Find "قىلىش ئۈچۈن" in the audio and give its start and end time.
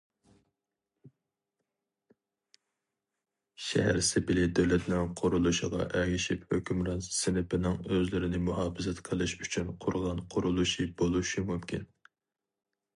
9.11-9.71